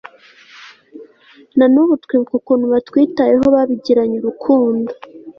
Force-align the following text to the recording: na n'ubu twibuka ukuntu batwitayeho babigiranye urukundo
na 1.57 1.65
n'ubu 1.71 1.93
twibuka 2.03 2.33
ukuntu 2.39 2.65
batwitayeho 2.73 3.45
babigiranye 3.55 4.15
urukundo 4.19 4.89